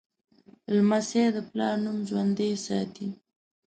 [0.73, 3.07] لمسی د پلار نوم ژوندی ساتي.